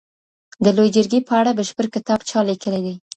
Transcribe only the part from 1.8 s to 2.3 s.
کتاب